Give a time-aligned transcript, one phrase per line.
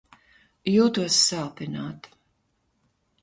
[0.75, 2.13] Jūtos sāpināta!